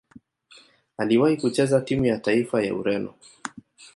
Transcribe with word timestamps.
Aliwahi 0.97 1.37
kucheza 1.37 1.81
timu 1.81 2.05
ya 2.05 2.19
taifa 2.19 2.63
ya 2.65 2.75
Ureno. 2.75 3.13